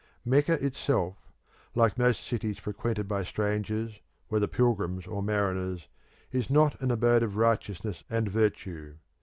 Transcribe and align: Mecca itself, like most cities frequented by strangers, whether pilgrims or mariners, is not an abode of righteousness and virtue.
Mecca 0.25 0.53
itself, 0.65 1.31
like 1.75 1.95
most 1.95 2.25
cities 2.25 2.57
frequented 2.57 3.07
by 3.07 3.23
strangers, 3.23 3.99
whether 4.29 4.47
pilgrims 4.47 5.05
or 5.05 5.21
mariners, 5.21 5.89
is 6.31 6.49
not 6.49 6.81
an 6.81 6.89
abode 6.89 7.21
of 7.21 7.37
righteousness 7.37 8.03
and 8.09 8.27
virtue. 8.27 8.95